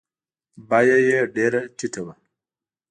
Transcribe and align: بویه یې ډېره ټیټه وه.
بویه 0.69 0.97
یې 1.07 1.19
ډېره 1.35 1.61
ټیټه 1.77 2.01
وه. 2.05 2.13